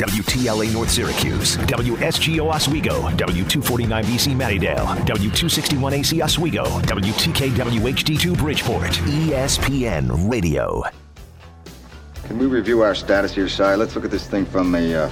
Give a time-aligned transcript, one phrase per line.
[0.00, 10.82] WTLA North Syracuse, WSGO Oswego, W249BC Mattydale, W261AC Oswego, WTKWHD2 Bridgeport, ESPN Radio.
[12.24, 13.76] Can we review our status here, Cy?
[13.76, 15.08] Let's look at this thing from a uh,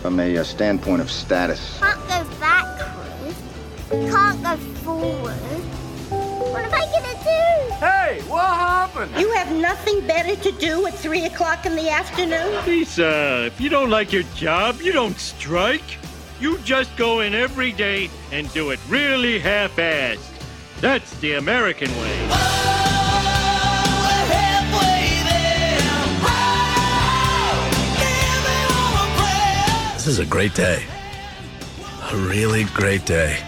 [0.00, 1.78] from a uh, standpoint of status.
[1.78, 3.36] Can't go backwards.
[3.90, 5.67] Can't go forward.
[6.58, 7.74] What am I gonna do?
[7.76, 9.12] Hey, what happened?
[9.16, 12.66] You have nothing better to do at 3 o'clock in the afternoon?
[12.66, 15.98] Lisa, if you don't like your job, you don't strike.
[16.40, 20.18] You just go in every day and do it really half-assed.
[20.80, 22.26] That's the American way.
[29.94, 30.82] This is a great day.
[32.10, 33.44] A really great day.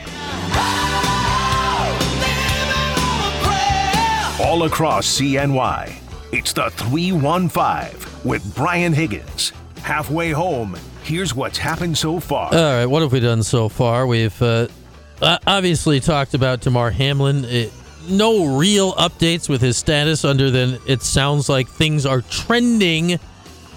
[4.40, 5.94] All across CNY,
[6.32, 9.52] it's the 315 with Brian Higgins.
[9.82, 12.46] Halfway home, here's what's happened so far.
[12.46, 14.06] All right, what have we done so far?
[14.06, 14.68] We've uh,
[15.20, 17.44] uh, obviously talked about Damar Hamlin.
[17.44, 17.70] It,
[18.08, 23.20] no real updates with his status, other than it sounds like things are trending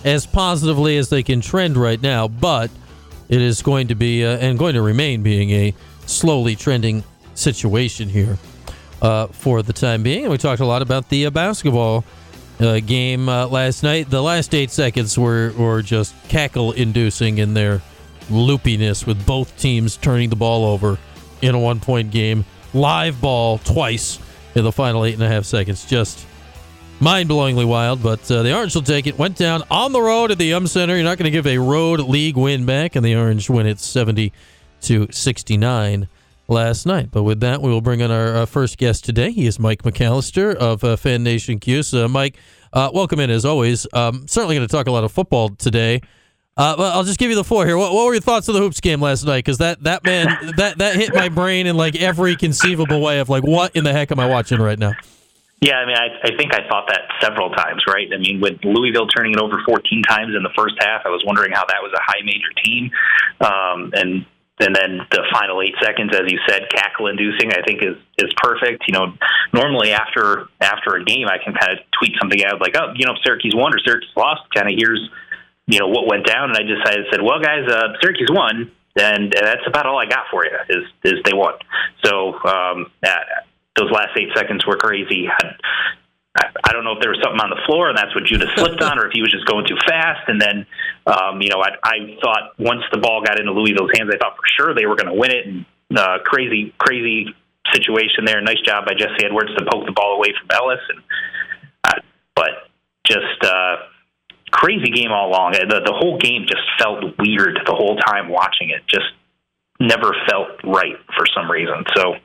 [0.05, 2.29] as positively as they can trend right now.
[2.29, 2.71] But
[3.27, 7.03] it is going to be uh, and going to remain being a slowly trending
[7.35, 8.37] situation here
[9.03, 10.23] uh, for the time being.
[10.23, 12.03] And we talked a lot about the uh, basketball
[12.59, 14.09] uh, game uh, last night.
[14.09, 17.81] The last eight seconds were, were just cackle inducing in their
[18.29, 20.97] loopiness with both teams turning the ball over
[21.41, 22.45] in a one point game.
[22.73, 24.17] Live ball twice
[24.55, 25.85] in the final eight and a half seconds.
[25.85, 26.25] Just
[26.99, 29.17] mind blowingly wild, but uh, the Orange will take it.
[29.17, 30.95] Went down on the road at the Um Center.
[30.95, 33.79] You're not going to give a road league win back, and the Orange win it
[33.79, 34.31] 70
[34.81, 36.07] to 69
[36.47, 37.09] last night.
[37.11, 39.31] But with that, we will bring in our uh, first guest today.
[39.31, 41.93] He is Mike McAllister of uh, Fan Nation Cuse.
[41.93, 42.37] Uh, Mike,
[42.71, 43.87] uh, welcome in as always.
[43.93, 46.01] Um, certainly going to talk a lot of football today.
[46.55, 47.77] Uh, but I'll just give you the floor here.
[47.77, 49.39] What, what were your thoughts of the hoops game last night?
[49.39, 50.27] Because that that man
[50.57, 53.91] that that hit my brain in like every conceivable way of like what in the
[53.91, 54.93] heck am I watching right now?
[55.61, 58.09] Yeah, I mean, I, I think I thought that several times, right?
[58.13, 61.23] I mean, with Louisville turning it over 14 times in the first half, I was
[61.25, 62.91] wondering how that was a high major team,
[63.39, 64.25] um, and
[64.59, 68.31] and then the final eight seconds, as you said, cackle inducing, I think is is
[68.37, 68.83] perfect.
[68.87, 69.13] You know,
[69.53, 73.05] normally after after a game, I can kind of tweet something out like, oh, you
[73.05, 74.41] know, Syracuse won or Syracuse lost.
[74.53, 75.09] Kind of here's
[75.67, 79.33] you know what went down, and I decided said, well, guys, uh, Syracuse won, and
[79.33, 81.55] that's about all I got for you is is they won.
[82.03, 83.15] So um, uh,
[83.75, 85.27] those last eight seconds were crazy.
[85.29, 85.55] I,
[86.35, 88.81] I don't know if there was something on the floor and that's what Judah slipped
[88.81, 90.25] on, or if he was just going too fast.
[90.27, 90.65] And then,
[91.05, 94.35] um, you know, I, I thought once the ball got into Louisville's hands, I thought
[94.35, 95.45] for sure they were going to win it.
[95.45, 97.35] And uh, crazy, crazy
[97.71, 98.41] situation there.
[98.41, 100.81] Nice job by Jesse Edwards to poke the ball away from Ellis.
[100.89, 100.99] And
[101.83, 102.01] uh,
[102.33, 102.65] but
[103.05, 103.85] just uh,
[104.49, 105.53] crazy game all along.
[105.53, 108.81] The the whole game just felt weird the whole time watching it.
[108.87, 109.13] Just
[109.79, 111.83] never felt right for some reason.
[111.95, 112.15] So,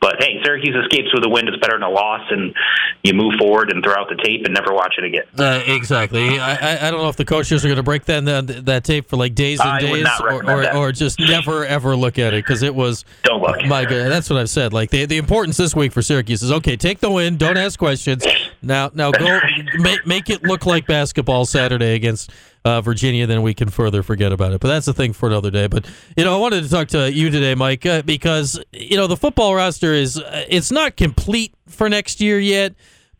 [0.00, 1.48] but hey, Syracuse escapes with a win.
[1.48, 2.54] It's better than a loss, and
[3.02, 5.24] you move forward and throw out the tape and never watch it again.
[5.36, 6.38] Uh, exactly.
[6.38, 9.08] I, I, don't know if the coaches are going to break that, that that tape
[9.08, 12.44] for like days and I days, or, or, or just never ever look at it
[12.44, 13.04] because it was.
[13.22, 13.64] Don't look.
[13.66, 14.72] My God, that's what I've said.
[14.72, 16.76] Like the the importance this week for Syracuse is okay.
[16.76, 17.36] Take the win.
[17.36, 18.24] Don't ask questions.
[18.62, 19.40] Now now go
[19.78, 22.30] make make it look like basketball Saturday against
[22.68, 24.60] uh, Virginia, then we can further forget about it.
[24.60, 25.68] But that's a thing for another day.
[25.68, 25.86] But
[26.16, 29.16] you know, I wanted to talk to you today, Mike, uh, because you know the
[29.16, 32.74] football roster is uh, it's not complete for next year yet.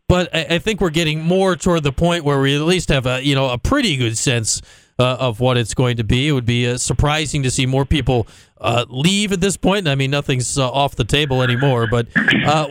[0.07, 3.07] But I, I think we're getting more toward the point where we at least have
[3.07, 4.61] a you know a pretty good sense
[4.99, 6.29] uh, of what it's going to be.
[6.29, 8.27] It would be uh, surprising to see more people
[8.61, 9.89] uh, leave at this point.
[9.89, 11.87] I mean, nothing's off the table anymore.
[11.91, 12.09] But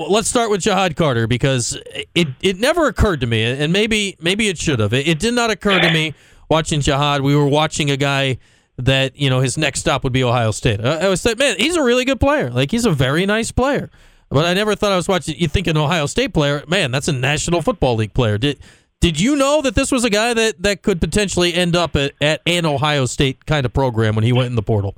[0.09, 1.75] let's start with Ja'Had Carter because
[2.13, 4.93] it it never occurred to me, and maybe maybe it should have.
[4.93, 6.13] It, it did not occur to me
[6.49, 7.21] watching Ja'Had.
[7.21, 8.37] We were watching a guy
[8.77, 10.83] that you know his next stop would be Ohio State.
[10.83, 12.49] I, I was like, man, he's a really good player.
[12.49, 13.89] Like he's a very nice player.
[14.29, 15.35] But I never thought I was watching.
[15.37, 18.37] You think an Ohio State player, man, that's a National Football League player.
[18.37, 18.59] Did
[18.99, 22.13] did you know that this was a guy that, that could potentially end up at,
[22.19, 24.95] at an Ohio State kind of program when he went in the portal?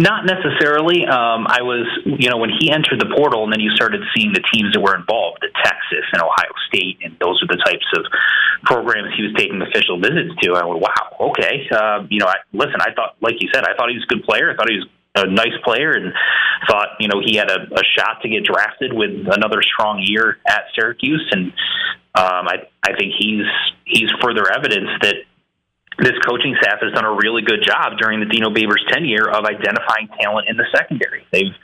[0.00, 1.04] Not necessarily.
[1.04, 4.32] Um, I was, you know, when he entered the portal, and then you started seeing
[4.32, 7.84] the teams that were involved, the Texas and Ohio State, and those are the types
[7.92, 8.08] of
[8.64, 10.56] programs he was taking official visits to.
[10.56, 11.68] I went, wow, okay.
[11.68, 14.12] Uh, you know, I, listen, I thought, like you said, I thought he was a
[14.14, 14.48] good player.
[14.48, 14.88] I thought he was
[15.20, 16.16] a nice player, and
[16.64, 20.38] thought, you know, he had a, a shot to get drafted with another strong year
[20.48, 21.52] at Syracuse, and
[22.16, 23.44] um, I, I think he's
[23.84, 25.28] he's further evidence that
[25.98, 29.44] this coaching staff has done a really good job during the Dino Babers tenure of
[29.44, 31.26] identifying talent in the secondary.
[31.32, 31.54] They've,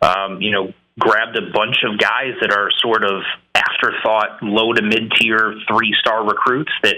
[0.00, 3.22] um, you know, grabbed a bunch of guys that are sort of
[3.54, 6.96] afterthought, low to mid tier three star recruits that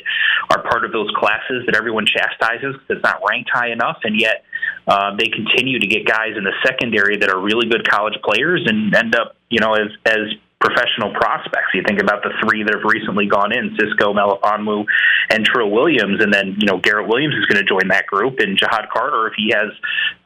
[0.51, 4.21] are part of those classes that everyone chastises because it's not ranked high enough, and
[4.21, 4.45] yet
[4.87, 8.63] uh, they continue to get guys in the secondary that are really good college players
[8.67, 10.35] and end up, you know, as as
[10.65, 11.69] professional prospects.
[11.75, 14.87] You think about the three that have recently gone in: Cisco, Melifonwu,
[15.31, 18.41] and Trill Williams, and then you know Garrett Williams is going to join that group,
[18.41, 19.69] and Ja'Had Carter, if he has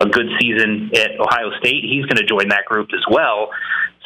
[0.00, 3.50] a good season at Ohio State, he's going to join that group as well.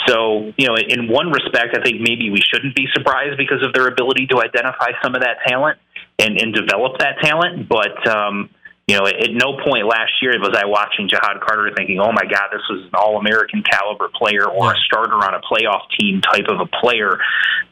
[0.09, 3.73] So, you know, in one respect, I think maybe we shouldn't be surprised because of
[3.73, 5.79] their ability to identify some of that talent
[6.19, 7.69] and, and develop that talent.
[7.69, 8.51] But, um,
[8.87, 12.25] you know, at no point last year was I watching Ja'Had Carter thinking, "Oh my
[12.25, 16.47] God, this was an All-American caliber player or a starter on a playoff team type
[16.49, 17.19] of a player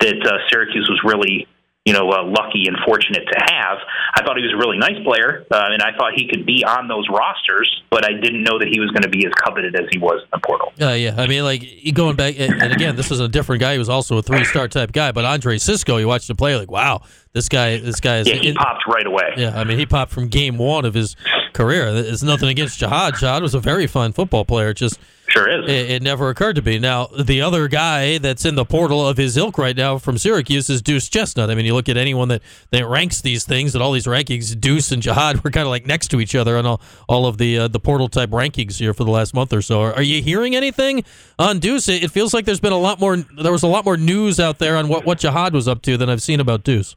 [0.00, 1.48] that uh, Syracuse was really
[1.86, 3.78] you know, uh, lucky and fortunate to have.
[4.14, 6.62] I thought he was a really nice player, uh, and I thought he could be
[6.62, 9.74] on those rosters, but I didn't know that he was going to be as coveted
[9.74, 10.72] as he was in the portal.
[10.80, 11.64] Uh, yeah, I mean, like
[11.94, 13.72] going back, and, and again, this is a different guy.
[13.72, 16.70] He was also a three-star type guy, but Andre Cisco, you watched him play, like,
[16.70, 17.00] wow,
[17.32, 18.28] this guy, this guy is.
[18.28, 19.34] Yeah, he it, popped right away.
[19.36, 21.16] Yeah, I mean, he popped from game one of his
[21.52, 21.88] career.
[21.88, 23.12] It's nothing against Ja'Had.
[23.12, 24.74] Ja'Had was a very fun football player.
[24.74, 24.98] Just
[25.30, 25.70] Sure is.
[25.70, 26.80] It, it, never occurred to me.
[26.80, 30.68] Now, the other guy that's in the portal of his ilk right now from Syracuse
[30.68, 31.50] is Deuce Chestnut.
[31.50, 32.42] I mean, you look at anyone that,
[32.72, 35.86] that ranks these things at all these rankings, Deuce and Ja'Had were kind of like
[35.86, 38.92] next to each other on all, all of the uh, the portal type rankings here
[38.92, 39.80] for the last month or so.
[39.80, 41.04] Are, are you hearing anything
[41.38, 41.88] on Deuce?
[41.88, 43.16] It, it, feels like there's been a lot more.
[43.16, 45.96] There was a lot more news out there on what what Ja'Had was up to
[45.96, 46.96] than I've seen about Deuce.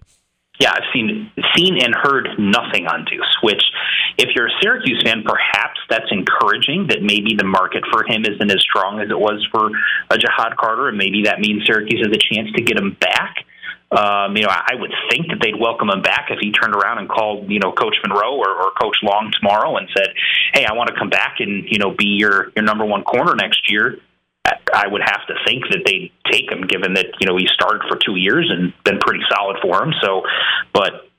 [0.63, 3.61] Yeah, I've seen seen and heard nothing on Deuce, which
[4.17, 8.49] if you're a Syracuse fan, perhaps that's encouraging that maybe the market for him isn't
[8.49, 9.67] as strong as it was for
[10.09, 13.43] a Ja'Had Carter, and maybe that means Syracuse has a chance to get him back.
[13.91, 16.99] Um, you know, I would think that they'd welcome him back if he turned around
[16.99, 20.15] and called, you know, Coach Monroe or, or Coach Long tomorrow and said,
[20.53, 23.35] "Hey, I want to come back and you know be your your number one corner
[23.35, 23.99] next year."
[24.73, 27.83] I would have to think that they'd take him, given that you know he started
[27.87, 29.93] for two years and been pretty solid for him.
[30.01, 30.23] So,
[30.73, 31.09] but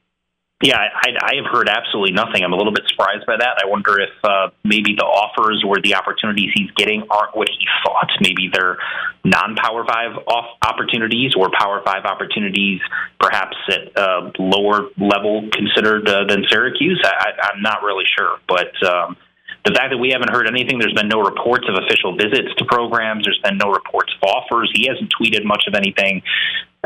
[0.63, 2.43] yeah, I, I have heard absolutely nothing.
[2.43, 3.61] I'm a little bit surprised by that.
[3.63, 7.67] I wonder if uh, maybe the offers or the opportunities he's getting aren't what he
[7.85, 8.09] thought.
[8.21, 8.79] Maybe they're
[9.25, 12.81] non-Power Five off opportunities or Power Five opportunities,
[13.21, 17.03] perhaps at a lower level considered uh, than Syracuse.
[17.05, 18.73] I, I'm not really sure, but.
[18.83, 19.17] Um,
[19.65, 22.65] the fact that we haven't heard anything, there's been no reports of official visits to
[22.67, 24.71] programs, there's been no reports of offers.
[24.75, 26.23] He hasn't tweeted much of anything.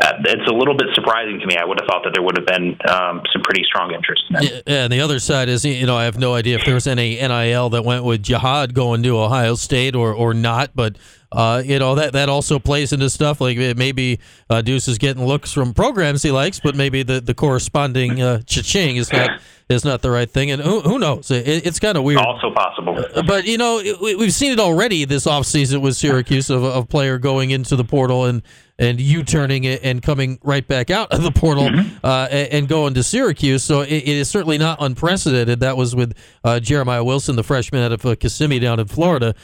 [0.01, 1.57] Uh, it's a little bit surprising to me.
[1.57, 4.43] I would have thought that there would have been um, some pretty strong interest in.
[4.43, 6.87] Yeah, and the other side is, you know, I have no idea if there was
[6.87, 10.95] any NIL that went with Ja'Had going to Ohio State or, or not, but
[11.31, 15.25] uh, you know that that also plays into stuff like maybe uh, Deuce is getting
[15.25, 19.39] looks from programs he likes, but maybe the the corresponding uh, cha-ching is not
[19.69, 21.29] is not the right thing, and who, who knows?
[21.29, 22.19] It, it's kind of weird.
[22.19, 22.97] Also possible.
[23.15, 27.19] Uh, but you know, we've seen it already this offseason with Syracuse of a player
[27.19, 28.41] going into the portal and
[28.79, 31.97] and you turning it and coming right back out of the portal mm-hmm.
[32.03, 33.61] uh, and, going to Syracuse.
[33.61, 35.59] So it, it is certainly not unprecedented.
[35.59, 36.13] That was with
[36.45, 39.35] uh, Jeremiah Wilson, the freshman out of uh, Kissimmee down in Florida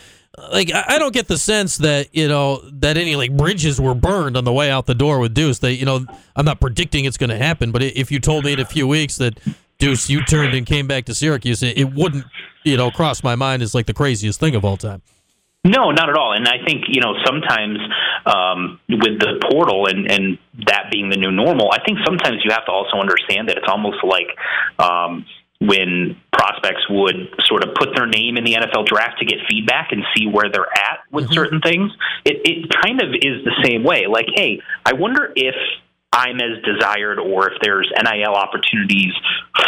[0.52, 4.38] like I don't get the sense that you know that any like bridges were burned
[4.38, 5.60] on the way out the door with Deuce.
[5.60, 6.06] They, you know,
[6.36, 8.88] I'm not predicting it's going to happen, but if you told me in a few
[8.88, 9.40] weeks that
[9.78, 12.26] Deuce you turned and came back to Syracuse, it, it wouldn't,
[12.64, 15.02] you know, cross my mind as like the craziest thing of all time.
[15.64, 16.34] No, not at all.
[16.34, 17.80] And I think you know sometimes
[18.26, 20.38] um, with the portal and and
[20.68, 23.68] that being the new normal, I think sometimes you have to also understand that it's
[23.68, 24.28] almost like.
[24.80, 25.26] Um,
[25.68, 29.92] when prospects would sort of put their name in the NFL draft to get feedback
[29.92, 31.34] and see where they're at with mm-hmm.
[31.34, 31.92] certain things.
[32.26, 34.08] It, it kind of is the same way.
[34.08, 35.56] Like, hey, I wonder if
[36.12, 39.12] I'm as desired or if there's NIL opportunities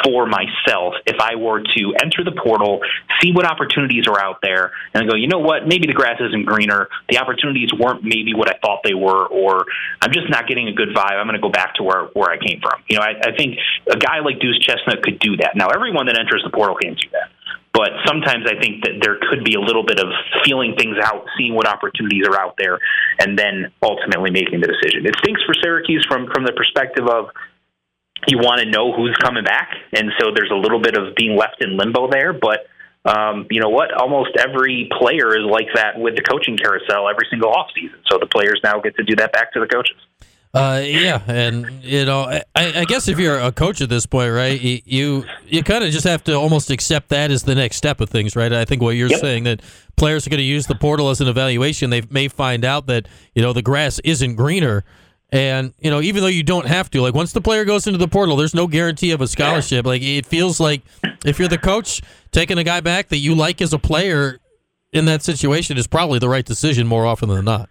[0.03, 2.79] for myself if I were to enter the portal,
[3.22, 6.46] see what opportunities are out there, and go, you know what, maybe the grass isn't
[6.46, 6.88] greener.
[7.10, 9.65] The opportunities weren't maybe what I thought they were, or
[10.01, 11.20] I'm just not getting a good vibe.
[11.20, 12.82] I'm going to go back to where, where I came from.
[12.88, 13.58] You know, I, I think
[13.91, 15.51] a guy like Deuce Chestnut could do that.
[15.56, 17.29] Now, everyone that enters the portal can't do that.
[17.77, 20.07] But sometimes I think that there could be a little bit of
[20.43, 22.79] feeling things out, seeing what opportunities are out there,
[23.19, 25.05] and then ultimately making the decision.
[25.05, 27.29] It stinks for Syracuse from from the perspective of
[28.25, 31.38] you want to know who's coming back, and so there's a little bit of being
[31.38, 32.34] left in limbo there.
[32.34, 32.65] But
[33.05, 33.93] um, you know what?
[33.93, 38.01] Almost every player is like that with the coaching carousel every single offseason.
[38.10, 40.01] So the players now get to do that back to the coaches.
[40.54, 44.34] Uh, yeah, and you know, I, I, guess if you're a coach at this point,
[44.34, 47.75] right, you you, you kind of just have to almost accept that as the next
[47.75, 48.51] step of things, right?
[48.51, 49.20] I think what you're yep.
[49.20, 49.62] saying that
[49.98, 51.89] players are going to use the portal as an evaluation.
[51.89, 54.84] They may find out that you know the grass isn't greener,
[55.32, 58.00] and you know even though you don't have to, like once the player goes into
[58.00, 59.86] the portal, there's no guarantee of a scholarship.
[59.86, 60.82] Like it feels like
[61.25, 62.01] if you're the coach
[62.32, 64.39] taking a guy back that you like as a player,
[64.92, 67.70] in that situation is probably the right decision more often than not.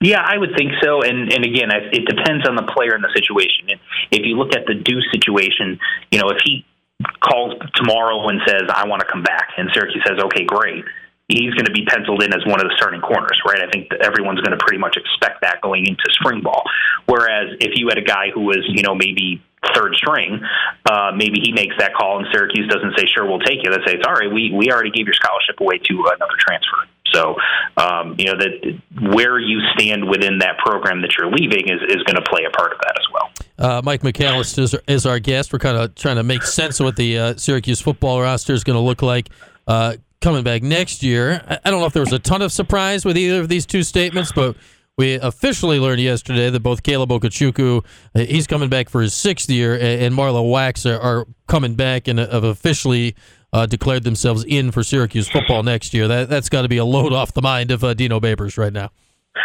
[0.00, 1.02] Yeah, I would think so.
[1.02, 3.68] And and again, it depends on the player and the situation.
[4.10, 5.78] If you look at the Deuce situation,
[6.10, 6.64] you know, if he
[7.20, 10.84] calls tomorrow and says, "I want to come back," and Syracuse says, "Okay, great,"
[11.30, 13.60] he's going to be penciled in as one of the starting corners, right?
[13.62, 16.62] I think everyone's going to pretty much expect that going into spring ball.
[17.06, 19.42] Whereas if you had a guy who was, you know, maybe
[19.74, 20.40] third string,
[20.90, 23.70] uh, maybe he makes that call and Syracuse doesn't say, sure, we'll take you.
[23.70, 26.88] They say, right, we, we already gave your scholarship away to another transfer.
[27.12, 27.36] So,
[27.80, 32.02] um, you know, that where you stand within that program that you're leaving is, is
[32.02, 33.30] going to play a part of that as well.
[33.58, 35.52] Uh, Mike McAllister is, is, our guest.
[35.52, 38.64] We're kind of trying to make sense of what the uh, Syracuse football roster is
[38.64, 39.30] going to look like
[39.66, 41.42] uh, coming back next year.
[41.48, 43.64] I, I don't know if there was a ton of surprise with either of these
[43.64, 44.56] two statements, but
[44.98, 47.84] we officially learned yesterday that both Caleb Okechukwu,
[48.14, 52.08] uh, he's coming back for his sixth year, and Marlowe Wax are, are coming back
[52.08, 53.14] and have officially
[53.52, 56.08] uh, declared themselves in for Syracuse football next year.
[56.08, 58.72] That that's got to be a load off the mind of uh, Dino Babers right
[58.72, 58.90] now.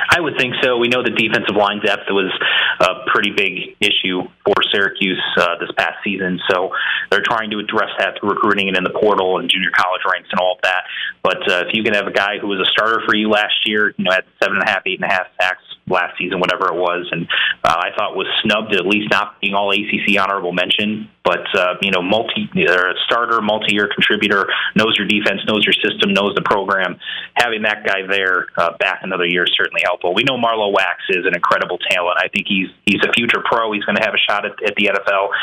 [0.10, 0.78] I would think so.
[0.78, 2.32] We know the defensive line depth was
[2.80, 6.72] a pretty big issue for Syracuse uh, this past season, so
[7.12, 10.30] they're trying to address that through recruiting and in the portal and junior college ranks
[10.32, 10.84] and all of that.
[11.22, 13.56] But uh, if you can have a guy who was a starter for you last
[13.66, 16.40] year, you know, had seven and a half, eight and a half sacks last season,
[16.40, 17.28] whatever it was, and
[17.64, 21.10] uh, I thought was snubbed at least not being all ACC honorable mention.
[21.24, 25.74] But uh, you know, multi or a starter, multi-year contributor, knows your defense, knows your
[25.74, 26.98] system, knows the program.
[27.34, 30.14] Having that guy there uh, back another year is certainly helpful.
[30.14, 32.22] We know Marlowe Wax is an incredible talent.
[32.22, 33.74] I think he's he's a future pro.
[33.74, 35.34] He's going to have a shot at, at the NFL,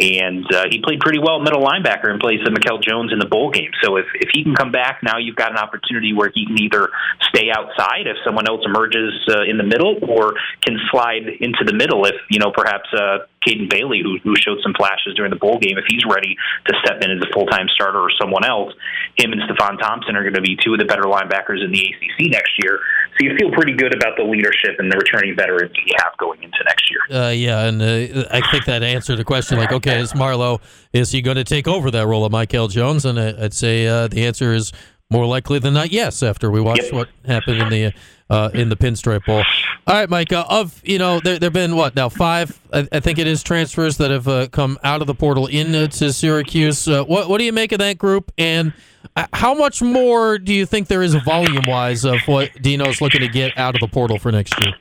[0.00, 3.28] and uh, he played pretty well middle linebacker in place of Mikel Jones in the
[3.28, 3.72] bowl game.
[3.82, 6.60] So if if he can come back now, you've got an opportunity where he can
[6.60, 6.92] either
[7.32, 11.74] stay outside if someone else emerges uh, in the middle or can slide into the
[11.74, 15.38] middle if you know perhaps uh, Caden Bailey, who, who showed some flashes during the
[15.38, 18.44] bowl game, if he's ready to step in as a full time starter or someone
[18.44, 18.72] else,
[19.16, 21.80] him and Stefon Thompson are going to be two of the better linebackers in the
[21.80, 22.80] ACC next year.
[23.18, 26.42] So you feel pretty good about the leadership and the returning veterans you have going
[26.42, 27.00] into next year.
[27.10, 29.58] Uh, yeah, and uh, I think that answered the question.
[29.58, 30.60] Like, okay, is Marlowe
[30.92, 33.04] is he going to take over that role of Mikel Jones?
[33.04, 34.72] And I'd say uh, the answer is
[35.10, 36.22] more likely than not, yes.
[36.22, 36.92] After we watched yep.
[36.92, 37.92] what happened in the
[38.30, 39.42] uh, in the Pinstripe Bowl.
[39.86, 40.32] All right, Mike.
[40.32, 42.58] Uh, of you know, there there've been what now five?
[42.72, 45.90] I, I, think it is transfers that have uh, come out of the portal into
[46.12, 46.86] Syracuse.
[46.86, 48.32] Uh, what what do you make of that group?
[48.38, 48.72] And
[49.16, 53.20] uh, how much more do you think there is volume wise of what Dino's looking
[53.20, 54.74] to get out of the portal for next year?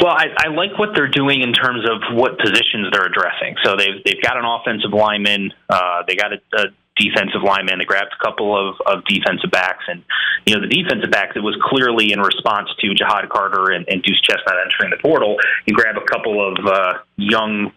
[0.00, 3.56] Well, I, I like what they're doing in terms of what positions they're addressing.
[3.64, 6.64] So they've they've got an offensive lineman, uh, they got a, a
[7.00, 7.80] defensive lineman.
[7.80, 10.04] They grabbed a couple of, of defensive backs, and
[10.44, 11.32] you know the defensive backs.
[11.34, 15.36] It was clearly in response to Ja'Had Carter and, and Deuce Chestnut entering the portal.
[15.66, 17.72] You grab a couple of uh, young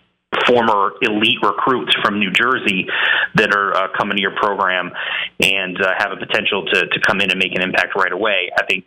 [0.48, 2.88] former elite recruits from New Jersey
[3.36, 4.92] that are uh, coming to your program
[5.40, 8.50] and uh, have a potential to, to come in and make an impact right away.
[8.58, 8.86] I think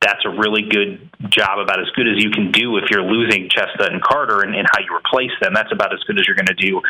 [0.00, 3.48] that's a really good job, about as good as you can do if you're losing
[3.50, 5.52] Chestnut and Carter and, and how you replace them.
[5.54, 6.80] That's about as good as you're going to do.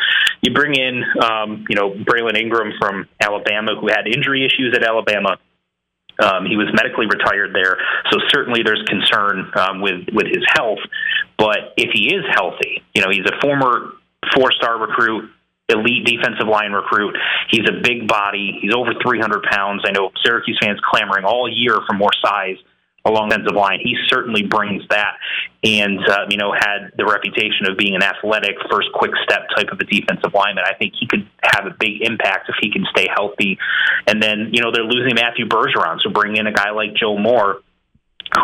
[0.41, 4.83] You bring in, um, you know, Braylen Ingraham from Alabama, who had injury issues at
[4.83, 5.37] Alabama.
[6.21, 7.77] Um, he was medically retired there,
[8.11, 10.79] so certainly there's concern um, with with his health.
[11.37, 13.93] But if he is healthy, you know, he's a former
[14.35, 15.31] four-star recruit,
[15.69, 17.15] elite defensive line recruit.
[17.49, 18.59] He's a big body.
[18.61, 19.83] He's over 300 pounds.
[19.87, 22.57] I know Syracuse fans clamoring all year for more size
[23.05, 23.79] along the defensive line.
[23.81, 25.17] He certainly brings that,
[25.63, 29.67] and uh, you know had the reputation of being an athletic, first quick step type
[29.71, 30.63] of a defensive lineman.
[30.67, 33.57] I think he could have a big impact if he can stay healthy.
[34.07, 37.17] And then you know they're losing Matthew Bergeron, so bring in a guy like Joe
[37.17, 37.61] Moore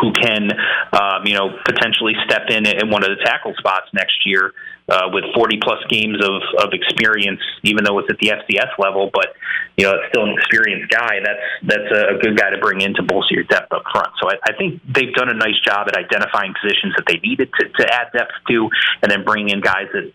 [0.00, 0.50] who can,
[0.92, 4.52] um, you know, potentially step in at one of the tackle spots next year
[4.88, 9.10] uh, with 40 plus games of, of experience, even though it's at the FCS level.
[9.12, 9.34] But
[9.76, 11.20] you know, it's still an experienced guy.
[11.22, 14.08] That's that's a good guy to bring in to bolster your depth up front.
[14.22, 17.50] So I, I think they've done a nice job at identifying positions that they needed
[17.60, 18.70] to, to add depth to,
[19.02, 20.12] and then bringing in guys that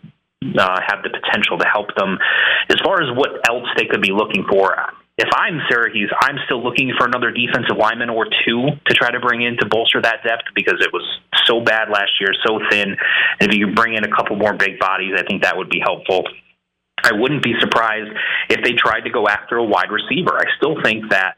[0.58, 2.18] uh, have the potential to help them.
[2.70, 4.74] As far as what else they could be looking for,
[5.18, 9.20] if I'm Syracuse, I'm still looking for another defensive lineman or two to try to
[9.20, 11.04] bring in to bolster that depth because it was
[11.46, 12.96] so bad last year, so thin.
[13.40, 15.80] And if you bring in a couple more big bodies, I think that would be
[15.80, 16.24] helpful.
[17.04, 18.12] I wouldn't be surprised
[18.50, 20.38] if they tried to go after a wide receiver.
[20.38, 21.36] I still think that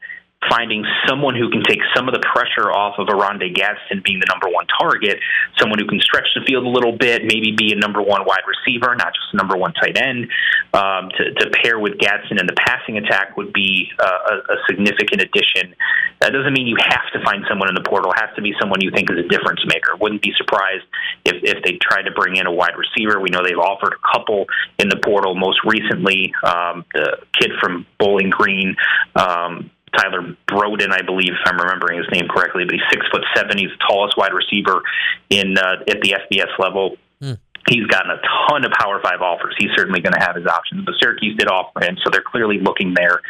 [0.50, 4.28] finding someone who can take some of the pressure off of Oronde Gadsden being the
[4.28, 5.18] number one target,
[5.58, 8.44] someone who can stretch the field a little bit, maybe be a number one wide
[8.46, 10.28] receiver, not just a number one tight end,
[10.74, 14.56] um, to, to, pair with Gadsden in the passing attack would be uh, a, a,
[14.68, 15.74] significant addition.
[16.20, 18.10] That doesn't mean you have to find someone in the portal.
[18.12, 19.96] It has to be someone you think is a difference maker.
[19.96, 20.84] Wouldn't be surprised
[21.24, 23.20] if, if they tried to bring in a wide receiver.
[23.20, 24.46] We know they've offered a couple
[24.78, 25.34] in the portal.
[25.34, 28.76] Most recently, um, the kid from Bowling Green,
[29.14, 33.22] um, Tyler Broden, I believe, if I'm remembering his name correctly, but he's six foot
[33.34, 33.58] seven.
[33.58, 34.82] He's the tallest wide receiver
[35.30, 36.96] in uh, at the FBS level.
[37.20, 37.34] Hmm.
[37.68, 39.54] He's gotten a ton of Power Five offers.
[39.58, 42.58] He's certainly going to have his options, but Syracuse did offer him, so they're clearly
[42.58, 43.22] looking there.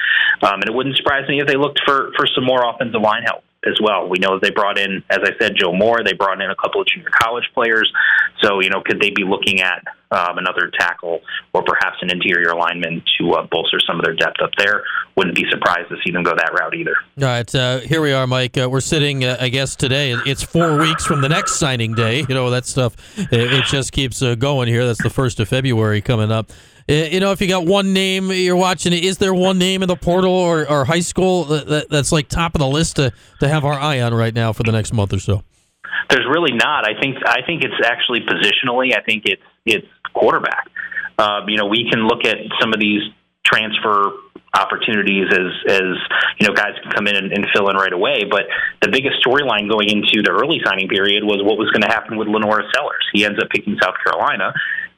[0.42, 3.22] Um, and it wouldn't surprise me if they looked for for some more offensive line
[3.22, 4.08] help as well.
[4.08, 6.02] We know they brought in, as I said, Joe Moore.
[6.04, 7.90] They brought in a couple of junior college players.
[8.42, 11.20] So, you know, could they be looking at um, another tackle
[11.52, 14.84] or perhaps an interior lineman to uh, bolster some of their depth up there?
[15.16, 16.96] Wouldn't be surprised to see them go that route either.
[17.20, 18.58] All right, uh, here we are, Mike.
[18.58, 20.12] Uh, we're sitting, uh, I guess, today.
[20.26, 22.20] It's four weeks from the next signing day.
[22.28, 24.84] You know, that stuff, it, it just keeps uh, going here.
[24.84, 26.50] That's the 1st of February coming up.
[26.88, 29.88] Uh, You know, if you got one name you're watching, is there one name in
[29.88, 33.12] the portal or, or high school that, that- that's like top of the list to,
[33.38, 35.44] to have our eye on right now for the next month or so?
[36.10, 36.88] There's really not.
[36.88, 38.96] I think I think it's actually positionally.
[38.96, 40.68] I think it's it's quarterback.
[41.18, 43.02] Um, you know, we can look at some of these
[43.44, 44.10] transfer
[44.54, 45.96] opportunities as as
[46.38, 48.24] you know guys can come in and, and fill in right away.
[48.28, 48.46] But
[48.82, 52.16] the biggest storyline going into the early signing period was what was going to happen
[52.16, 53.04] with LaNorris Sellers.
[53.12, 54.52] He ends up picking South Carolina.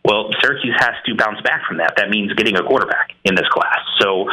[0.07, 1.95] Well, Syracuse has to bounce back from that.
[1.97, 3.81] That means getting a quarterback in this class.
[3.99, 4.27] So,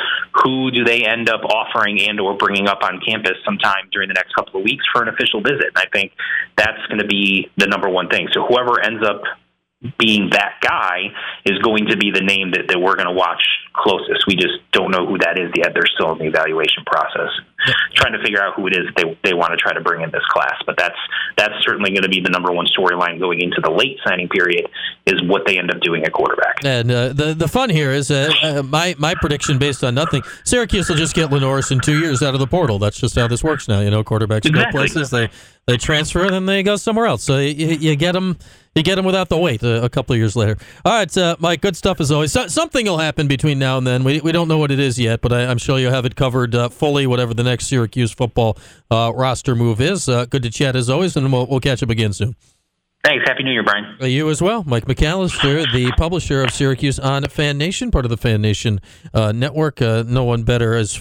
[0.43, 4.13] who do they end up offering and or bringing up on campus sometime during the
[4.13, 5.73] next couple of weeks for an official visit?
[5.73, 6.11] And I think
[6.55, 8.27] that's going to be the number one thing.
[8.33, 9.23] So, whoever ends up
[9.99, 11.11] being that guy
[11.45, 13.41] is going to be the name that, that we're going to watch
[13.73, 14.25] closest.
[14.27, 15.73] We just don't know who that is yet.
[15.73, 17.29] They're still in the evaluation process,
[17.95, 20.11] trying to figure out who it is they they want to try to bring in
[20.11, 20.55] this class.
[20.65, 20.97] But that's
[21.37, 24.69] that's certainly going to be the number one storyline going into the late signing period
[25.05, 26.63] is what they end up doing at quarterback.
[26.63, 30.23] And uh, the the fun here is uh, uh, my my prediction based on nothing.
[30.45, 32.79] Syracuse will just get LaNorris in two years out of the portal.
[32.79, 33.81] That's just how this works now.
[33.81, 34.71] You know, quarterbacks go Exactly.
[34.79, 35.29] places, they
[35.67, 37.23] they transfer, and then they go somewhere else.
[37.23, 38.37] So you, you get them.
[38.75, 40.57] You get them without the wait uh, a couple of years later.
[40.83, 41.61] All right, uh, Mike.
[41.61, 42.31] Good stuff as always.
[42.31, 44.03] So, something will happen between now and then.
[44.03, 46.15] We, we don't know what it is yet, but I, I'm sure you'll have it
[46.15, 47.05] covered uh, fully.
[47.05, 48.57] Whatever the next Syracuse football
[48.89, 50.09] uh, roster move is.
[50.09, 52.35] Uh, good to chat as always, and we'll, we'll catch up again soon.
[53.03, 53.25] Thanks.
[53.27, 53.95] Happy New Year, Brian.
[54.01, 58.09] Uh, You as well, Mike McAllister, the publisher of Syracuse on Fan Nation, part of
[58.09, 58.81] the Fan Nation
[59.13, 59.83] uh, network.
[59.83, 60.95] Uh, no one better as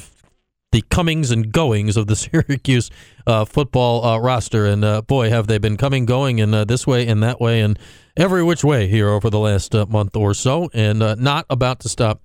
[0.72, 2.90] the comings and goings of the Syracuse
[3.26, 4.66] uh, football uh, roster.
[4.66, 7.60] And uh, boy, have they been coming, going, and uh, this way and that way,
[7.60, 7.78] and
[8.16, 11.80] every which way here over the last uh, month or so, and uh, not about
[11.80, 12.20] to stop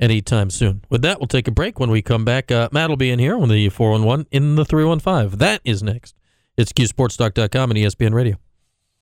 [0.00, 0.82] anytime soon.
[0.88, 1.78] With that, we'll take a break.
[1.78, 5.38] When we come back, Matt will be in here on the 411 in the 315.
[5.38, 6.14] That is next.
[6.56, 8.36] It's QSportstalk.com and ESPN Radio.